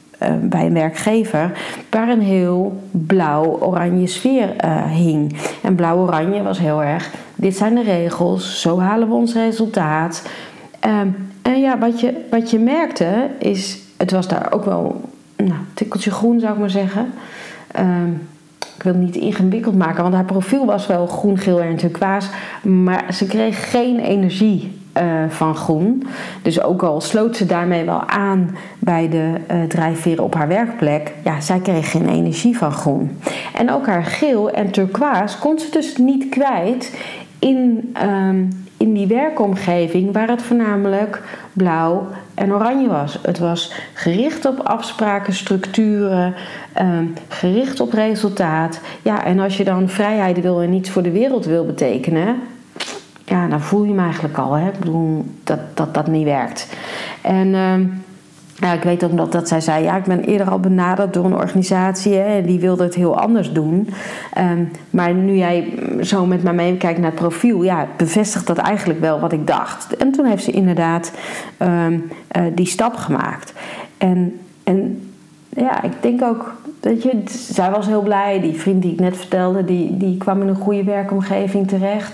bij 0.43 0.67
een 0.67 0.75
werkgever 0.75 1.59
waar 1.91 2.09
een 2.09 2.21
heel 2.21 2.83
blauw-oranje 2.91 4.07
sfeer 4.07 4.55
hing. 4.89 5.37
En 5.63 5.75
blauw-oranje 5.75 6.43
was 6.43 6.59
heel 6.59 6.83
erg: 6.83 7.11
dit 7.35 7.57
zijn 7.57 7.75
de 7.75 7.83
regels, 7.83 8.61
zo 8.61 8.81
halen 8.81 9.09
we 9.09 9.15
ons 9.15 9.35
resultaat. 9.35 10.23
En 11.45 11.61
ja, 11.61 11.79
wat 11.79 12.01
je, 12.01 12.15
wat 12.31 12.51
je 12.51 12.59
merkte 12.59 13.29
is, 13.39 13.79
het 13.97 14.11
was 14.11 14.29
daar 14.29 14.53
ook 14.53 14.65
wel 14.65 15.01
nou, 15.37 15.51
een 15.51 15.67
tikkeltje 15.75 16.11
groen 16.11 16.41
zou 16.41 16.53
ik 16.53 16.59
maar 16.59 16.71
zeggen. 16.71 17.13
Um, 17.79 18.29
ik 18.77 18.83
wil 18.83 18.93
het 18.93 19.03
niet 19.03 19.17
ingewikkeld 19.17 19.77
maken, 19.77 20.03
want 20.03 20.15
haar 20.15 20.25
profiel 20.25 20.67
was 20.67 20.87
wel 20.87 21.07
groen, 21.07 21.39
geel 21.39 21.61
en 21.61 21.77
turquoise. 21.77 22.29
Maar 22.63 23.05
ze 23.13 23.27
kreeg 23.27 23.71
geen 23.71 23.99
energie 23.99 24.79
uh, 24.99 25.03
van 25.29 25.57
groen. 25.57 26.07
Dus 26.43 26.63
ook 26.63 26.83
al 26.83 27.01
sloot 27.01 27.37
ze 27.37 27.47
daarmee 27.47 27.85
wel 27.85 28.09
aan 28.09 28.57
bij 28.79 29.09
de 29.09 29.33
uh, 29.51 29.63
drijfveren 29.63 30.25
op 30.25 30.35
haar 30.35 30.49
werkplek, 30.49 31.13
ja, 31.25 31.41
zij 31.41 31.59
kreeg 31.59 31.91
geen 31.91 32.09
energie 32.09 32.59
van 32.59 32.73
groen. 32.73 33.19
En 33.55 33.71
ook 33.71 33.87
haar 33.87 34.05
geel 34.05 34.51
en 34.51 34.71
turquoise 34.71 35.39
kon 35.39 35.59
ze 35.59 35.71
dus 35.71 35.97
niet 35.97 36.29
kwijt 36.29 36.99
in 37.39 37.95
um, 38.03 38.64
in 38.77 38.93
die 38.93 39.07
werkomgeving 39.07 40.13
waar 40.13 40.29
het 40.29 40.43
voornamelijk 40.43 41.23
blauw 41.53 42.07
en 42.35 42.53
oranje 42.53 42.89
was. 42.89 43.19
Het 43.23 43.39
was 43.39 43.73
gericht 43.95 44.45
op 44.45 44.61
afspraken, 44.61 45.33
structuren, 45.33 46.35
ehm, 46.73 47.05
gericht 47.29 47.81
op 47.81 47.93
resultaat. 47.93 48.81
Ja, 49.03 49.25
en 49.25 49.39
als 49.39 49.57
je 49.57 49.65
dan 49.65 49.89
vrijheid 49.89 50.41
wil 50.41 50.63
en 50.63 50.71
niets 50.71 50.91
voor 50.91 51.03
de 51.03 51.11
wereld 51.11 51.45
wil 51.45 51.67
betekenen, 51.67 52.37
ja, 53.25 53.49
dan 53.49 53.61
voel 53.61 53.85
je 53.85 53.93
me 53.93 54.03
eigenlijk 54.03 54.39
al. 54.39 54.53
Hè? 54.53 54.69
Ik 54.69 54.79
bedoel 54.79 55.25
dat 55.45 55.61
dat, 55.75 55.95
dat 55.95 56.07
niet 56.07 56.25
werkt. 56.25 56.69
En. 57.23 57.55
Ehm, 57.55 57.83
ja, 58.65 58.73
ik 58.73 58.83
weet 58.83 59.05
ook 59.05 59.17
dat, 59.17 59.33
dat 59.33 59.49
zij 59.49 59.61
zei, 59.61 59.85
ja, 59.85 59.97
ik 59.97 60.05
ben 60.05 60.25
eerder 60.25 60.51
al 60.51 60.61
benaderd 60.61 61.15
door 61.15 61.25
een 61.25 61.37
organisatie 61.37 62.19
en 62.19 62.47
die 62.47 62.61
wilde 62.61 62.83
het 62.85 62.95
heel 62.95 63.21
anders 63.21 63.53
doen. 63.53 63.89
Um, 64.39 64.71
maar 64.91 65.15
nu 65.15 65.35
jij 65.35 65.73
zo 66.01 66.27
met 66.27 66.43
mij 66.43 66.53
meekijkt 66.53 66.99
naar 66.99 67.11
het 67.11 67.21
profiel, 67.21 67.63
ja, 67.63 67.87
bevestigt 67.97 68.47
dat 68.47 68.59
eigenlijk 68.59 69.01
wel 69.01 69.21
wat 69.21 69.33
ik 69.33 69.47
dacht. 69.47 69.97
En 69.97 70.13
toen 70.13 70.25
heeft 70.25 70.45
ze 70.45 70.51
inderdaad 70.51 71.13
um, 71.59 72.11
uh, 72.37 72.43
die 72.55 72.67
stap 72.67 72.95
gemaakt. 72.95 73.53
En, 73.99 74.41
en 74.65 75.09
ja, 75.49 75.83
ik 75.83 75.93
denk 76.01 76.23
ook, 76.23 76.55
dat 76.81 77.03
je, 77.03 77.23
zij 77.27 77.71
was 77.71 77.87
heel 77.87 78.03
blij. 78.03 78.41
Die 78.41 78.61
vriend 78.61 78.83
die 78.83 78.93
ik 78.93 79.01
net 79.01 79.17
vertelde, 79.17 79.65
die, 79.65 79.97
die 79.97 80.17
kwam 80.17 80.43
in 80.43 80.49
een 80.49 80.55
goede 80.55 80.85
werkomgeving 80.85 81.69
terecht. 81.69 82.13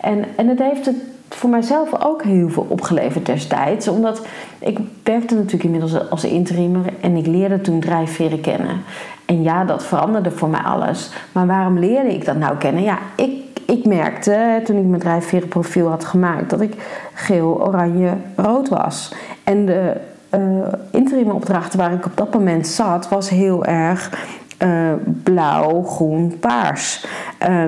En, 0.00 0.24
en 0.36 0.48
het 0.48 0.58
heeft 0.58 0.86
het 0.86 0.96
voor 1.34 1.50
mijzelf 1.50 2.04
ook 2.04 2.22
heel 2.22 2.48
veel 2.48 2.66
opgeleverd 2.68 3.26
destijds. 3.26 3.88
Omdat 3.88 4.26
ik 4.58 4.78
werkte 5.02 5.34
natuurlijk 5.34 5.64
inmiddels 5.64 6.10
als 6.10 6.24
interimer 6.24 6.84
en 7.00 7.16
ik 7.16 7.26
leerde 7.26 7.60
toen 7.60 7.80
drijfveren 7.80 8.40
kennen. 8.40 8.82
En 9.24 9.42
ja, 9.42 9.64
dat 9.64 9.84
veranderde 9.84 10.30
voor 10.30 10.48
mij 10.48 10.60
alles. 10.60 11.10
Maar 11.32 11.46
waarom 11.46 11.78
leerde 11.78 12.14
ik 12.14 12.24
dat 12.24 12.36
nou 12.36 12.56
kennen? 12.56 12.82
Ja, 12.82 12.98
ik, 13.16 13.60
ik 13.66 13.84
merkte 13.84 14.60
toen 14.64 14.76
ik 14.76 14.84
mijn 14.84 15.00
drijfverenprofiel 15.00 15.88
had 15.88 16.04
gemaakt 16.04 16.50
dat 16.50 16.60
ik 16.60 16.74
geel, 17.14 17.66
oranje, 17.66 18.12
rood 18.36 18.68
was. 18.68 19.14
En 19.44 19.66
de 19.66 19.96
uh, 20.94 21.34
opdrachten 21.34 21.78
waar 21.78 21.92
ik 21.92 22.06
op 22.06 22.16
dat 22.16 22.34
moment 22.34 22.66
zat, 22.66 23.08
was 23.08 23.28
heel 23.28 23.64
erg 23.64 24.26
uh, 24.58 24.92
blauw, 25.22 25.82
groen, 25.82 26.38
paars. 26.40 27.06
Uh, 27.48 27.64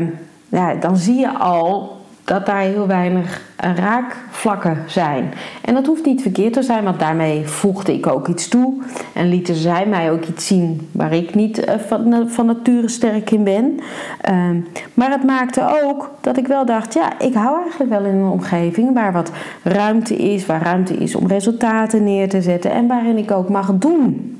ja, 0.48 0.74
dan 0.74 0.96
zie 0.96 1.18
je 1.18 1.38
al 1.38 1.93
dat 2.24 2.46
daar 2.46 2.60
heel 2.60 2.86
weinig 2.86 3.42
raakvlakken 3.56 4.82
zijn. 4.86 5.32
En 5.62 5.74
dat 5.74 5.86
hoeft 5.86 6.04
niet 6.04 6.22
verkeerd 6.22 6.52
te 6.52 6.62
zijn, 6.62 6.84
want 6.84 6.98
daarmee 6.98 7.46
voegde 7.46 7.92
ik 7.92 8.06
ook 8.06 8.28
iets 8.28 8.48
toe. 8.48 8.82
En 9.12 9.28
lieten 9.28 9.54
zij 9.54 9.86
mij 9.86 10.10
ook 10.10 10.24
iets 10.24 10.46
zien 10.46 10.88
waar 10.92 11.12
ik 11.12 11.34
niet 11.34 11.58
eh, 11.58 11.78
van, 11.78 12.28
van 12.28 12.46
nature 12.46 12.88
sterk 12.88 13.30
in 13.30 13.44
ben. 13.44 13.80
Ehm, 14.20 14.60
maar 14.94 15.10
het 15.10 15.24
maakte 15.24 15.82
ook 15.84 16.10
dat 16.20 16.36
ik 16.36 16.46
wel 16.46 16.66
dacht: 16.66 16.94
ja, 16.94 17.18
ik 17.18 17.34
hou 17.34 17.60
eigenlijk 17.60 17.90
wel 17.90 18.04
in 18.04 18.14
een 18.14 18.30
omgeving 18.30 18.94
waar 18.94 19.12
wat 19.12 19.30
ruimte 19.62 20.16
is, 20.16 20.46
waar 20.46 20.62
ruimte 20.62 20.94
is 20.96 21.14
om 21.14 21.26
resultaten 21.26 22.04
neer 22.04 22.28
te 22.28 22.42
zetten 22.42 22.70
en 22.70 22.86
waarin 22.86 23.18
ik 23.18 23.30
ook 23.30 23.48
mag 23.48 23.72
doen. 23.74 24.38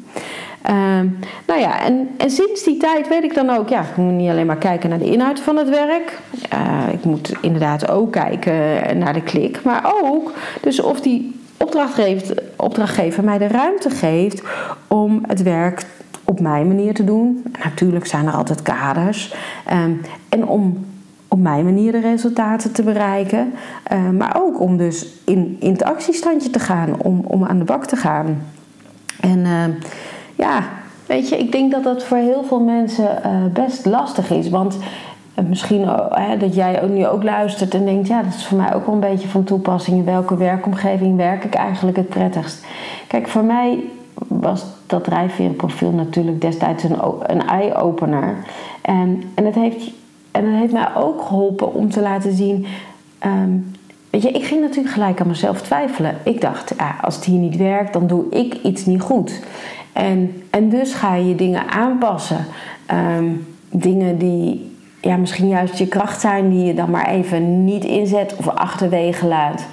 Uh, 0.71 1.01
nou 1.47 1.61
ja, 1.61 1.81
en, 1.81 2.09
en 2.17 2.31
sinds 2.31 2.63
die 2.63 2.77
tijd 2.77 3.09
weet 3.09 3.25
ik 3.25 3.35
dan 3.35 3.51
ook, 3.51 3.69
ja, 3.69 3.81
ik 3.81 3.97
moet 3.97 4.13
niet 4.13 4.31
alleen 4.31 4.47
maar 4.47 4.57
kijken 4.57 4.91
naar 4.91 4.99
de 4.99 5.11
inhoud 5.11 5.41
van 5.41 5.57
het 5.57 5.69
werk. 5.69 6.19
Uh, 6.55 6.93
ik 6.93 7.05
moet 7.05 7.33
inderdaad 7.41 7.91
ook 7.91 8.13
kijken 8.13 8.55
naar 8.99 9.13
de 9.13 9.23
klik, 9.23 9.63
maar 9.63 9.93
ook 10.03 10.33
dus 10.61 10.81
of 10.81 11.01
die 11.01 11.41
opdrachtgever, 11.57 12.43
opdrachtgever 12.57 13.25
mij 13.25 13.39
de 13.39 13.47
ruimte 13.47 13.91
geeft 13.91 14.43
om 14.89 15.23
het 15.27 15.43
werk 15.43 15.87
op 16.25 16.41
mijn 16.41 16.67
manier 16.67 16.95
te 16.95 17.05
doen. 17.05 17.45
Natuurlijk 17.65 18.07
zijn 18.07 18.27
er 18.27 18.33
altijd 18.33 18.63
kaders. 18.63 19.35
Um, 19.73 20.01
en 20.29 20.47
om 20.47 20.87
op 21.29 21.41
mijn 21.41 21.65
manier 21.65 21.93
de 21.93 22.01
resultaten 22.01 22.73
te 22.73 22.83
bereiken. 22.83 23.53
Uh, 23.93 24.11
maar 24.11 24.37
ook 24.43 24.61
om 24.61 24.77
dus 24.77 25.07
in, 25.25 25.57
in 25.61 25.73
het 25.73 25.85
actiestandje 25.85 26.51
te 26.51 26.59
gaan, 26.59 27.01
om, 27.01 27.25
om 27.27 27.45
aan 27.45 27.59
de 27.59 27.65
bak 27.65 27.87
te 27.87 27.97
gaan. 27.97 28.43
En 29.21 29.47
ja, 30.35 30.65
weet 31.07 31.29
je, 31.29 31.39
ik 31.39 31.53
denk 31.53 31.71
dat 31.71 31.85
dat 31.85 32.05
voor 32.05 32.17
heel 32.17 32.45
veel 32.45 32.61
mensen 32.61 33.23
eh, 33.23 33.31
best 33.53 33.87
lastig 33.87 34.31
is. 34.31 34.49
Want 34.49 34.77
uh, 35.39 35.45
misschien 35.49 35.81
uh, 35.81 36.31
dat 36.39 36.55
jij 36.55 36.83
ook 36.83 36.91
nu 36.91 37.07
ook 37.07 37.23
luistert 37.23 37.75
en 37.75 37.85
denkt: 37.85 38.09
ja, 38.09 38.23
dat 38.23 38.35
is 38.35 38.47
voor 38.47 38.59
mij 38.59 38.75
ook 38.75 38.87
wel 38.87 38.95
een 38.95 39.01
beetje 39.01 39.29
van 39.29 39.45
toepassing. 39.45 39.99
In 39.99 40.05
welke 40.05 40.37
werkomgeving 40.37 41.17
werk 41.17 41.45
ik 41.45 41.55
eigenlijk 41.55 41.97
het 41.97 42.09
prettigst? 42.09 42.67
Kijk, 43.07 43.29
voor 43.29 43.45
mij 43.45 43.79
was 44.29 44.65
dat 44.87 45.05
drijfverenprofiel 45.05 45.91
natuurlijk 45.91 46.41
destijds 46.41 46.83
een, 46.83 46.97
een 47.27 47.47
eye-opener. 47.47 48.37
En, 48.83 49.23
en, 49.35 49.45
het 49.45 49.55
heeft, 49.55 49.91
en 50.31 50.45
het 50.45 50.61
heeft 50.61 50.73
mij 50.73 50.95
ook 50.97 51.23
geholpen 51.23 51.75
om 51.75 51.91
te 51.91 52.01
laten 52.01 52.33
zien. 52.33 52.67
Um, 53.27 53.73
weet 54.11 54.23
je, 54.23 54.31
ik 54.31 54.45
ging 54.45 54.61
natuurlijk 54.61 54.95
gelijk 54.95 55.21
aan 55.21 55.27
mezelf 55.27 55.63
twijfelen. 55.63 56.17
Ik 56.25 56.41
dacht, 56.41 56.75
ja, 56.79 56.97
als 57.03 57.15
het 57.15 57.25
hier 57.25 57.39
niet 57.39 57.57
werkt, 57.57 57.93
dan 57.93 58.07
doe 58.07 58.25
ik 58.31 58.55
iets 58.63 58.87
niet 58.87 59.01
goed. 59.01 59.41
En, 59.95 60.69
dus 60.69 60.95
ga 60.95 61.15
je 61.15 61.35
dingen 61.35 61.69
aanpassen. 61.69 62.45
Um, 63.19 63.47
dingen 63.71 64.19
die 64.19 64.73
ja, 65.01 65.17
misschien 65.17 65.49
juist 65.49 65.79
je 65.79 65.89
kracht 65.89 66.21
zijn, 66.21 66.51
die 66.51 66.65
je 66.65 66.75
dan 66.75 66.91
maar 66.91 67.09
even 67.09 67.65
niet 67.65 67.85
inzet 67.85 68.37
of 68.37 68.49
achterwege 68.49 69.27
laat. 69.27 69.67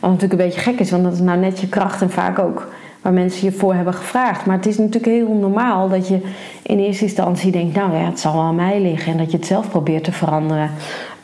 Wat 0.00 0.10
natuurlijk 0.10 0.40
een 0.40 0.46
beetje 0.46 0.60
gek 0.60 0.80
is, 0.80 0.90
want 0.90 1.02
dat 1.02 1.12
is 1.12 1.20
nou 1.20 1.38
net 1.38 1.60
je 1.60 1.68
kracht 1.68 2.02
en 2.02 2.10
vaak 2.10 2.38
ook 2.38 2.68
waar 3.02 3.12
mensen 3.12 3.44
je 3.44 3.52
voor 3.52 3.74
hebben 3.74 3.94
gevraagd. 3.94 4.46
Maar 4.46 4.56
het 4.56 4.66
is 4.66 4.78
natuurlijk 4.78 5.04
heel 5.06 5.34
normaal 5.34 5.88
dat 5.88 6.08
je 6.08 6.20
in 6.62 6.78
eerste 6.78 7.04
instantie 7.04 7.52
denkt: 7.52 7.76
Nou 7.76 7.92
ja, 7.92 8.04
het 8.04 8.20
zal 8.20 8.32
wel 8.32 8.42
aan 8.42 8.54
mij 8.54 8.80
liggen. 8.80 9.12
En 9.12 9.18
dat 9.18 9.30
je 9.30 9.36
het 9.36 9.46
zelf 9.46 9.70
probeert 9.70 10.04
te 10.04 10.12
veranderen. 10.12 10.70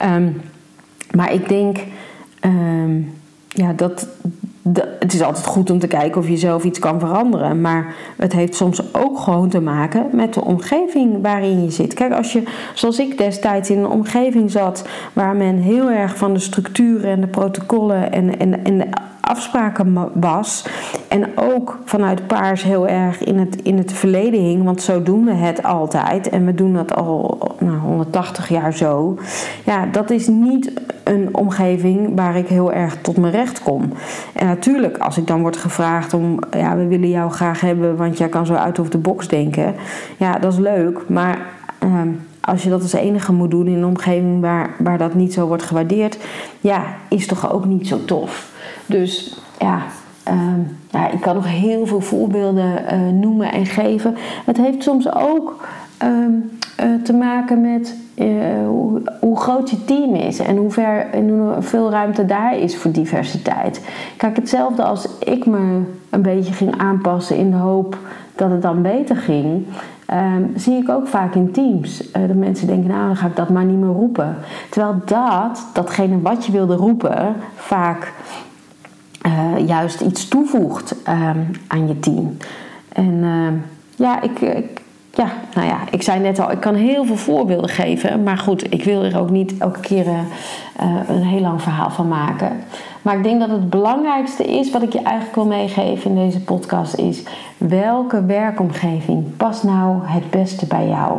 Um, 0.04 0.40
maar 1.10 1.32
ik 1.32 1.48
denk 1.48 1.78
um, 2.44 3.14
ja, 3.48 3.72
dat, 3.72 4.06
het 4.98 5.12
is 5.12 5.22
altijd 5.22 5.46
goed 5.46 5.70
om 5.70 5.78
te 5.78 5.86
kijken 5.86 6.20
of 6.20 6.28
je 6.28 6.36
zelf 6.36 6.64
iets 6.64 6.78
kan 6.78 7.00
veranderen. 7.00 7.60
Maar 7.60 7.94
het 8.16 8.32
heeft 8.32 8.54
soms 8.54 8.94
ook 8.94 9.18
gewoon 9.18 9.48
te 9.48 9.60
maken 9.60 10.06
met 10.12 10.34
de 10.34 10.44
omgeving 10.44 11.22
waarin 11.22 11.64
je 11.64 11.70
zit. 11.70 11.94
Kijk, 11.94 12.12
als 12.12 12.32
je, 12.32 12.42
zoals 12.74 12.98
ik 12.98 13.18
destijds 13.18 13.70
in 13.70 13.78
een 13.78 13.90
omgeving 13.90 14.50
zat 14.50 14.88
waar 15.12 15.36
men 15.36 15.56
heel 15.56 15.90
erg 15.90 16.16
van 16.16 16.32
de 16.32 16.40
structuren 16.40 17.10
en 17.10 17.20
de 17.20 17.26
protocollen 17.26 18.12
en, 18.12 18.38
en, 18.38 18.64
en 18.64 18.78
de 18.78 18.86
afspraken 19.20 20.10
was. 20.14 20.64
En 21.12 21.26
ook 21.34 21.78
vanuit 21.84 22.26
paars 22.26 22.62
heel 22.62 22.88
erg 22.88 23.24
in 23.24 23.38
het, 23.38 23.56
in 23.62 23.78
het 23.78 23.92
verleden 23.92 24.40
hing. 24.40 24.64
Want 24.64 24.82
zo 24.82 25.02
doen 25.02 25.24
we 25.24 25.32
het 25.32 25.62
altijd. 25.62 26.28
En 26.28 26.46
we 26.46 26.54
doen 26.54 26.72
dat 26.72 26.94
al 26.94 27.38
nou, 27.58 27.78
180 27.78 28.48
jaar 28.48 28.72
zo. 28.72 29.18
Ja, 29.64 29.86
dat 29.86 30.10
is 30.10 30.26
niet 30.26 30.72
een 31.04 31.28
omgeving 31.36 32.16
waar 32.16 32.36
ik 32.36 32.48
heel 32.48 32.72
erg 32.72 32.96
tot 33.00 33.16
mijn 33.16 33.32
recht 33.32 33.62
kom. 33.62 33.92
En 34.32 34.46
natuurlijk, 34.46 34.98
als 34.98 35.18
ik 35.18 35.26
dan 35.26 35.40
word 35.40 35.56
gevraagd 35.56 36.14
om... 36.14 36.38
Ja, 36.50 36.76
we 36.76 36.86
willen 36.86 37.08
jou 37.08 37.30
graag 37.30 37.60
hebben, 37.60 37.96
want 37.96 38.18
jij 38.18 38.28
kan 38.28 38.46
zo 38.46 38.54
uit 38.54 38.78
of 38.78 38.88
de 38.88 38.98
box 38.98 39.28
denken. 39.28 39.74
Ja, 40.16 40.38
dat 40.38 40.52
is 40.52 40.58
leuk. 40.58 41.08
Maar... 41.08 41.38
Ehm, 41.78 42.08
als 42.40 42.62
je 42.62 42.70
dat 42.70 42.82
als 42.82 42.92
enige 42.92 43.32
moet 43.32 43.50
doen 43.50 43.66
in 43.66 43.76
een 43.76 43.84
omgeving 43.84 44.40
waar, 44.40 44.70
waar 44.78 44.98
dat 44.98 45.14
niet 45.14 45.32
zo 45.32 45.46
wordt 45.46 45.62
gewaardeerd, 45.62 46.18
ja, 46.60 46.84
is 47.08 47.26
toch 47.26 47.52
ook 47.52 47.64
niet 47.64 47.86
zo 47.88 48.04
tof. 48.04 48.50
Dus 48.86 49.40
ja, 49.58 49.82
uh, 50.28 50.34
ja 50.90 51.10
ik 51.10 51.20
kan 51.20 51.34
nog 51.34 51.48
heel 51.48 51.86
veel 51.86 52.00
voorbeelden 52.00 52.84
uh, 52.92 53.20
noemen 53.20 53.52
en 53.52 53.66
geven. 53.66 54.16
Het 54.44 54.56
heeft 54.56 54.82
soms 54.82 55.14
ook 55.14 55.68
uh, 56.04 57.02
te 57.02 57.12
maken 57.12 57.60
met 57.60 57.96
hoe, 58.66 59.02
hoe, 59.20 59.40
groot 59.40 59.70
je 59.70 59.84
team 59.84 60.14
is 60.14 60.38
en 60.38 60.56
hoe, 60.56 60.70
ver, 60.70 61.10
en 61.10 61.28
hoeveel 61.28 61.90
ruimte 61.90 62.26
daar 62.26 62.58
is 62.58 62.76
voor 62.76 62.90
diversiteit. 62.90 63.88
Kijk, 64.16 64.36
hetzelfde 64.36 64.82
als 64.82 65.08
ik 65.18 65.46
me 65.46 65.82
een 66.10 66.22
beetje 66.22 66.52
ging 66.52 66.78
aanpassen 66.78 67.36
in 67.36 67.50
de 67.50 67.56
hoop 67.56 67.98
dat 68.36 68.50
het 68.50 68.62
dan 68.62 68.82
beter 68.82 69.16
ging. 69.16 69.66
Um, 70.12 70.52
zie 70.56 70.82
ik 70.82 70.88
ook 70.88 71.06
vaak 71.06 71.34
in 71.34 71.52
teams. 71.52 72.10
Uh, 72.16 72.26
dat 72.26 72.36
mensen 72.36 72.66
denken, 72.66 72.90
nou 72.90 73.06
dan 73.06 73.16
ga 73.16 73.26
ik 73.26 73.36
dat 73.36 73.48
maar 73.48 73.64
niet 73.64 73.78
meer 73.78 73.94
roepen. 73.94 74.36
Terwijl 74.70 75.00
dat, 75.04 75.66
datgene 75.72 76.20
wat 76.20 76.46
je 76.46 76.52
wilde 76.52 76.76
roepen, 76.76 77.34
vaak 77.54 78.12
uh, 79.26 79.66
juist 79.66 80.00
iets 80.00 80.28
toevoegt 80.28 80.94
um, 81.08 81.50
aan 81.66 81.88
je 81.88 81.98
team. 81.98 82.36
En 82.88 83.12
uh, 83.12 83.48
ja, 83.96 84.22
ik, 84.22 84.40
ik, 84.40 84.80
ja, 85.14 85.32
nou 85.54 85.66
ja, 85.66 85.78
ik 85.90 86.02
zei 86.02 86.20
net 86.20 86.38
al, 86.38 86.50
ik 86.50 86.60
kan 86.60 86.74
heel 86.74 87.04
veel 87.04 87.16
voorbeelden 87.16 87.70
geven. 87.70 88.22
Maar 88.22 88.38
goed, 88.38 88.72
ik 88.72 88.84
wil 88.84 89.02
er 89.02 89.18
ook 89.18 89.30
niet 89.30 89.58
elke 89.58 89.80
keer 89.80 90.06
uh, 90.06 90.20
een 91.08 91.22
heel 91.22 91.40
lang 91.40 91.62
verhaal 91.62 91.90
van 91.90 92.08
maken. 92.08 92.56
Maar 93.02 93.16
ik 93.16 93.22
denk 93.22 93.40
dat 93.40 93.48
het 93.48 93.70
belangrijkste 93.70 94.44
is 94.44 94.70
wat 94.70 94.82
ik 94.82 94.92
je 94.92 95.02
eigenlijk 95.02 95.34
wil 95.34 95.46
meegeven 95.46 96.10
in 96.10 96.16
deze 96.16 96.40
podcast 96.40 96.94
is: 96.94 97.22
welke 97.56 98.24
werkomgeving 98.24 99.36
past 99.36 99.62
nou 99.62 99.98
het 100.04 100.30
beste 100.30 100.66
bij 100.66 100.88
jou? 100.88 101.18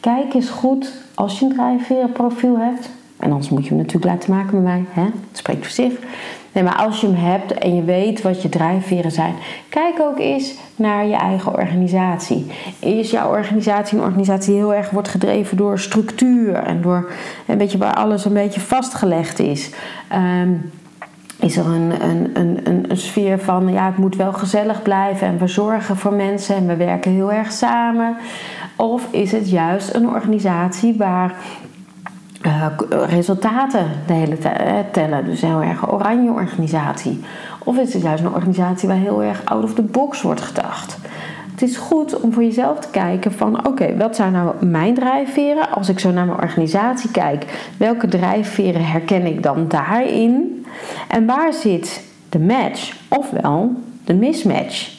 Kijk 0.00 0.34
eens 0.34 0.50
goed 0.50 0.92
als 1.14 1.38
je 1.38 1.44
een 1.44 1.52
drijfverenprofiel 1.52 2.58
hebt. 2.58 2.90
En 3.16 3.30
anders 3.30 3.48
moet 3.48 3.62
je 3.62 3.68
hem 3.68 3.78
natuurlijk 3.78 4.12
laten 4.12 4.34
maken 4.34 4.54
met 4.54 4.62
mij. 4.62 4.84
Hè? 4.88 5.02
Het 5.02 5.38
spreekt 5.38 5.60
voor 5.60 5.84
zich. 5.84 5.92
Nee, 6.52 6.64
maar 6.64 6.76
als 6.76 7.00
je 7.00 7.06
hem 7.06 7.16
hebt 7.16 7.52
en 7.52 7.74
je 7.74 7.84
weet 7.84 8.22
wat 8.22 8.42
je 8.42 8.48
drijfveren 8.48 9.10
zijn, 9.10 9.34
kijk 9.68 10.00
ook 10.00 10.18
eens 10.18 10.54
naar 10.76 11.06
je 11.06 11.16
eigen 11.16 11.52
organisatie. 11.52 12.46
Is 12.78 13.10
jouw 13.10 13.28
organisatie 13.28 13.98
een 13.98 14.04
organisatie 14.04 14.52
die 14.52 14.60
heel 14.60 14.74
erg 14.74 14.90
wordt 14.90 15.08
gedreven 15.08 15.56
door 15.56 15.78
structuur 15.78 16.54
en 16.54 16.82
door 16.82 17.10
een 17.46 17.58
beetje 17.58 17.78
waar 17.78 17.94
alles 17.94 18.24
een 18.24 18.32
beetje 18.32 18.60
vastgelegd 18.60 19.38
is? 19.38 19.70
Um, 20.12 20.70
is 21.38 21.56
er 21.56 21.66
een, 21.66 22.04
een, 22.04 22.30
een, 22.34 22.90
een, 22.90 22.96
sfeer 22.96 23.38
van 23.38 23.72
ja, 23.72 23.86
het 23.86 23.96
moet 23.96 24.16
wel 24.16 24.32
gezellig 24.32 24.82
blijven 24.82 25.26
en 25.26 25.38
we 25.38 25.46
zorgen 25.46 25.96
voor 25.96 26.12
mensen 26.12 26.56
en 26.56 26.66
we 26.66 26.76
werken 26.76 27.12
heel 27.12 27.32
erg 27.32 27.52
samen? 27.52 28.16
Of 28.76 29.08
is 29.10 29.32
het 29.32 29.50
juist 29.50 29.94
een 29.94 30.08
organisatie 30.08 30.94
waar 30.96 31.34
uh, 32.46 32.66
resultaten 33.08 33.86
de 34.06 34.12
hele 34.12 34.38
tijd 34.38 34.60
eh, 34.60 34.74
tellen. 34.92 35.24
Dus 35.24 35.40
heel 35.40 35.62
erg 35.62 35.92
oranje 35.92 36.30
organisatie. 36.30 37.24
Of 37.58 37.76
is 37.78 37.92
het 37.92 38.02
juist 38.02 38.24
een 38.24 38.34
organisatie 38.34 38.88
waar 38.88 38.96
heel 38.96 39.22
erg 39.22 39.44
out 39.44 39.64
of 39.64 39.74
the 39.74 39.82
box 39.82 40.22
wordt 40.22 40.40
gedacht. 40.40 40.98
Het 41.50 41.62
is 41.62 41.76
goed 41.76 42.20
om 42.20 42.32
voor 42.32 42.42
jezelf 42.42 42.78
te 42.78 42.88
kijken 42.90 43.32
van 43.32 43.66
oké, 43.66 43.96
wat 43.96 44.16
zijn 44.16 44.32
nou 44.32 44.66
mijn 44.66 44.94
drijfveren? 44.94 45.70
Als 45.70 45.88
ik 45.88 45.98
zo 45.98 46.10
naar 46.10 46.26
mijn 46.26 46.40
organisatie 46.40 47.10
kijk, 47.10 47.70
welke 47.76 48.08
drijfveren 48.08 48.84
herken 48.84 49.26
ik 49.26 49.42
dan 49.42 49.68
daarin? 49.68 50.66
En 51.08 51.26
waar 51.26 51.52
zit 51.52 52.04
de 52.28 52.38
match 52.38 52.96
ofwel 53.08 53.72
de 54.04 54.14
mismatch? 54.14 54.90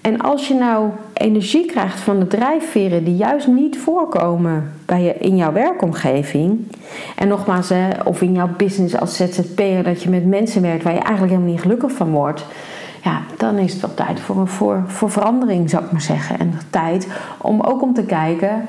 En 0.00 0.20
als 0.20 0.48
je 0.48 0.54
nou 0.54 0.90
energie 1.18 1.66
krijgt 1.66 2.00
van 2.00 2.18
de 2.18 2.26
drijfveren 2.26 3.04
die 3.04 3.16
juist 3.16 3.46
niet 3.46 3.78
voorkomen 3.78 4.72
bij 4.84 5.02
je, 5.02 5.14
in 5.14 5.36
jouw 5.36 5.52
werkomgeving. 5.52 6.72
En 7.16 7.28
nogmaals, 7.28 7.68
hè, 7.68 7.88
of 8.04 8.22
in 8.22 8.32
jouw 8.32 8.48
business 8.56 8.96
als 8.96 9.16
ZZP'er 9.16 9.82
dat 9.82 10.02
je 10.02 10.10
met 10.10 10.26
mensen 10.26 10.62
werkt 10.62 10.82
waar 10.82 10.92
je 10.92 10.98
eigenlijk 10.98 11.30
helemaal 11.32 11.52
niet 11.52 11.62
gelukkig 11.62 11.92
van 11.92 12.10
wordt. 12.10 12.44
Ja, 13.02 13.20
dan 13.36 13.58
is 13.58 13.72
het 13.72 13.80
wel 13.80 13.94
tijd 13.94 14.20
voor, 14.20 14.48
voor, 14.48 14.82
voor 14.86 15.10
verandering, 15.10 15.70
zou 15.70 15.84
ik 15.84 15.92
maar 15.92 16.00
zeggen. 16.00 16.38
En 16.38 16.60
tijd 16.70 17.08
om 17.38 17.60
ook 17.60 17.82
om 17.82 17.94
te 17.94 18.04
kijken, 18.04 18.66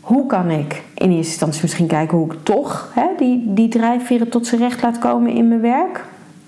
hoe 0.00 0.26
kan 0.26 0.50
ik 0.50 0.82
in 0.94 1.10
eerste 1.10 1.30
instantie 1.30 1.62
misschien 1.62 1.86
kijken 1.86 2.18
hoe 2.18 2.32
ik 2.32 2.38
toch 2.42 2.90
hè, 2.94 3.06
die, 3.18 3.42
die 3.46 3.68
drijfveren 3.68 4.28
tot 4.28 4.46
zijn 4.46 4.60
recht 4.60 4.82
laat 4.82 4.98
komen 4.98 5.32
in 5.32 5.48
mijn 5.48 5.60
werk. 5.60 6.04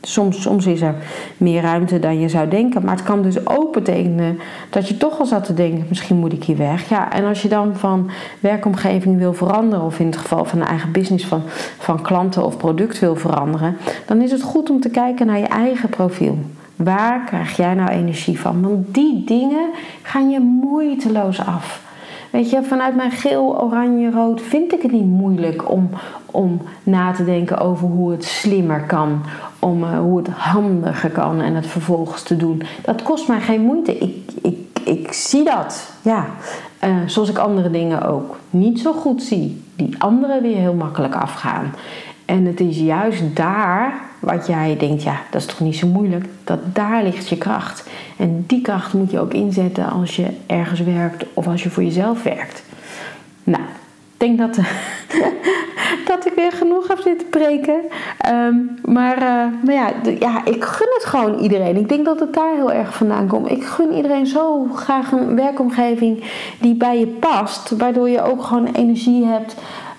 Soms, 0.07 0.43
soms 0.43 0.67
is 0.67 0.81
er 0.81 0.95
meer 1.37 1.63
ruimte 1.63 1.99
dan 1.99 2.21
je 2.21 2.29
zou 2.29 2.49
denken. 2.49 2.85
Maar 2.85 2.95
het 2.95 3.05
kan 3.05 3.23
dus 3.23 3.47
ook 3.47 3.73
betekenen 3.73 4.39
dat 4.71 4.89
je 4.89 4.97
toch 4.97 5.19
al 5.19 5.27
zat 5.27 5.45
te 5.45 5.55
denken: 5.55 5.87
misschien 5.89 6.17
moet 6.17 6.33
ik 6.33 6.45
hier 6.45 6.57
weg. 6.57 6.89
Ja, 6.89 7.13
en 7.13 7.25
als 7.25 7.43
je 7.43 7.49
dan 7.49 7.77
van 7.77 8.11
werkomgeving 8.41 9.19
wil 9.19 9.35
veranderen, 9.35 9.85
of 9.85 9.99
in 9.99 10.07
het 10.07 10.17
geval 10.17 10.45
van 10.45 10.61
een 10.61 10.67
eigen 10.67 10.93
business 10.93 11.27
van, 11.27 11.43
van 11.79 12.03
klanten 12.03 12.45
of 12.45 12.57
product 12.57 12.99
wil 12.99 13.17
veranderen, 13.17 13.77
dan 14.07 14.23
is 14.23 14.31
het 14.31 14.43
goed 14.43 14.71
om 14.71 14.81
te 14.81 14.91
kijken 14.91 15.27
naar 15.27 15.39
je 15.39 15.47
eigen 15.47 15.89
profiel. 15.89 16.39
Waar 16.77 17.25
krijg 17.25 17.57
jij 17.57 17.75
nou 17.75 17.91
energie 17.91 18.41
van? 18.41 18.63
Want 18.63 18.95
die 18.95 19.25
dingen 19.25 19.71
gaan 20.03 20.31
je 20.31 20.41
moeiteloos 20.41 21.41
af. 21.41 21.83
Weet 22.31 22.51
je, 22.51 22.63
vanuit 22.63 22.97
mijn 22.97 23.11
geel, 23.11 23.63
oranje, 23.63 24.11
rood 24.11 24.43
vind 24.43 24.73
ik 24.73 24.83
het 24.83 24.93
niet 24.93 25.07
moeilijk 25.07 25.71
om, 25.71 25.89
om 26.27 26.61
na 26.83 27.13
te 27.13 27.25
denken 27.25 27.59
over 27.59 27.87
hoe 27.87 28.11
het 28.11 28.25
slimmer 28.25 28.81
kan. 28.81 29.21
Om 29.65 29.83
uh, 29.83 29.99
hoe 29.99 30.19
het 30.19 30.29
handiger 30.29 31.11
kan 31.11 31.41
en 31.41 31.55
het 31.55 31.67
vervolgens 31.67 32.23
te 32.23 32.37
doen. 32.37 32.63
Dat 32.83 33.03
kost 33.03 33.29
mij 33.29 33.41
geen 33.41 33.61
moeite. 33.61 33.99
Ik, 33.99 34.31
ik, 34.43 34.79
ik 34.85 35.13
zie 35.13 35.45
dat. 35.45 35.93
Ja. 36.03 36.27
Uh, 36.85 36.97
zoals 37.07 37.29
ik 37.29 37.39
andere 37.39 37.71
dingen 37.71 38.03
ook 38.03 38.37
niet 38.51 38.81
zo 38.81 38.93
goed 38.93 39.23
zie. 39.23 39.63
Die 39.77 39.95
anderen 39.99 40.43
weer 40.43 40.57
heel 40.57 40.75
makkelijk 40.75 41.15
afgaan. 41.15 41.73
En 42.25 42.45
het 42.45 42.61
is 42.61 42.79
juist 42.79 43.37
daar 43.37 44.01
wat 44.21 44.47
jij 44.47 44.77
denkt, 44.77 45.03
ja, 45.03 45.21
dat 45.31 45.41
is 45.41 45.47
toch 45.47 45.61
niet 45.61 45.77
zo 45.77 45.87
moeilijk. 45.87 46.27
Dat 46.45 46.59
daar 46.73 47.03
ligt 47.03 47.29
je 47.29 47.39
kracht. 47.39 47.89
En 48.17 48.45
die 48.47 48.63
kracht 48.63 48.93
moet 48.93 49.11
je 49.11 49.21
ook 49.21 49.35
inzetten 49.35 49.91
als 49.91 50.17
je 50.17 50.27
ergens 50.47 50.81
werkt 50.81 51.25
of 51.35 51.47
als 51.47 51.63
je 51.63 51.71
voor 51.71 51.83
jezelf 51.83 52.23
werkt. 52.23 52.63
Nou, 53.45 53.63
denk 54.27 54.39
dat, 54.39 54.57
dat 56.11 56.27
ik 56.27 56.33
weer 56.37 56.53
genoeg 56.53 56.89
heb 56.89 56.99
zitten 56.99 57.29
preken. 57.29 57.81
Ehm, 58.19 58.57
maar, 58.85 59.17
uh, 59.17 59.65
maar 59.65 59.75
ja, 59.75 59.93
ja, 60.19 60.45
ik 60.45 60.65
gun 60.65 60.89
het 60.95 61.05
gewoon 61.05 61.39
iedereen. 61.39 61.77
Ik 61.77 61.89
denk 61.89 62.05
dat 62.05 62.21
het 62.21 62.35
daar 62.35 62.55
heel 62.55 62.73
erg 62.73 62.95
vandaan 62.95 63.27
komt. 63.27 63.51
Ik 63.51 63.65
gun 63.65 63.93
iedereen 63.93 64.27
zo 64.27 64.67
graag 64.75 65.13
een 65.13 65.37
werkomgeving 65.37 66.25
die 66.61 66.75
bij 66.75 66.99
je 66.99 67.07
past. 67.07 67.71
Waardoor 67.71 68.09
je 68.09 68.23
ook 68.23 68.43
gewoon 68.43 68.67
energie 68.67 69.25
hebt 69.25 69.55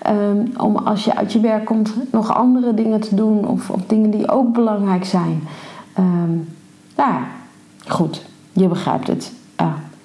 um, 0.08 0.52
om 0.56 0.76
als 0.76 1.04
je 1.04 1.16
uit 1.16 1.32
je 1.32 1.40
werk 1.40 1.64
komt 1.64 2.12
nog 2.12 2.34
andere 2.34 2.74
dingen 2.74 3.00
te 3.00 3.14
doen. 3.14 3.48
Of, 3.48 3.70
of 3.70 3.80
dingen 3.86 4.10
die 4.10 4.30
ook 4.30 4.52
belangrijk 4.52 5.04
zijn. 5.04 5.48
Um, 5.98 6.48
nou 6.96 7.14
goed. 7.86 8.24
Je 8.52 8.68
begrijpt 8.68 9.06
het. 9.06 9.32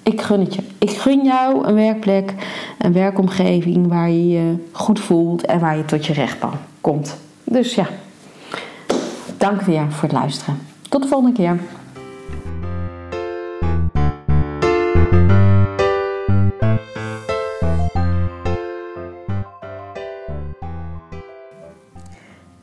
Ik 0.02 0.20
gun 0.20 0.40
het 0.40 0.54
je. 0.54 0.71
Ik 0.82 0.90
gun 0.90 1.24
jou 1.24 1.66
een 1.66 1.74
werkplek, 1.74 2.34
een 2.78 2.92
werkomgeving 2.92 3.88
waar 3.88 4.10
je 4.10 4.28
je 4.28 4.54
goed 4.72 5.00
voelt 5.00 5.46
en 5.46 5.60
waar 5.60 5.76
je 5.76 5.84
tot 5.84 6.06
je 6.06 6.12
recht 6.12 6.36
komt. 6.80 7.16
Dus 7.44 7.74
ja, 7.74 7.86
dank 9.36 9.60
weer 9.60 9.92
voor 9.92 10.02
het 10.02 10.12
luisteren. 10.12 10.58
Tot 10.88 11.02
de 11.02 11.08
volgende 11.08 11.36
keer. 11.36 11.58